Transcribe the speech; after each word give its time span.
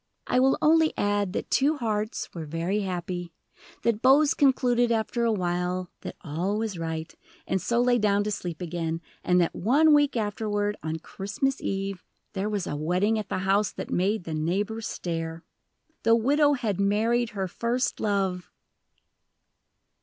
I 0.25 0.39
will 0.39 0.57
only 0.63 0.95
add 0.97 1.31
that 1.33 1.51
two 1.51 1.77
hearts 1.77 2.27
were 2.33 2.47
very 2.47 2.79
happy, 2.79 3.31
that 3.83 4.01
Bose 4.01 4.33
concluded 4.33 4.91
after 4.91 5.25
a 5.25 5.31
while 5.31 5.91
that 6.01 6.15
all 6.21 6.57
was 6.57 6.79
right, 6.79 7.13
and 7.45 7.61
so 7.61 7.79
lay 7.79 7.99
down 7.99 8.23
to 8.23 8.31
sleep 8.31 8.63
again, 8.63 8.99
and 9.23 9.39
that 9.39 9.53
one 9.53 9.93
week 9.93 10.17
afterward, 10.17 10.75
on 10.81 10.95
Christmas 10.97 11.61
Eve, 11.61 12.03
there 12.33 12.49
was 12.49 12.65
a 12.65 12.75
wedding 12.75 13.19
at 13.19 13.29
the 13.29 13.37
house 13.45 13.71
that 13.73 13.91
made 13.91 14.23
the 14.23 14.33
neighbors 14.33 14.87
stare. 14.87 15.43
The 16.01 16.15
widow 16.15 16.53
had 16.53 16.79
married 16.81 17.29
her 17.37 17.47
First 17.47 17.99
Love! 17.99 18.49